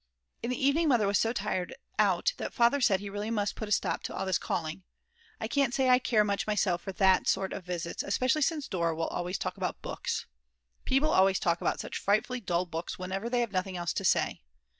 [0.41, 3.69] In the evening Mother was so tired out that Father said he really must put
[3.69, 4.81] a stop to all this calling;
[5.39, 8.99] I can't say I care much myself for that sort of visits, especially since Dora
[8.99, 10.25] always will talk about books.
[10.85, 14.41] People always talk about such frightfully dull books whenever they have nothing else to say.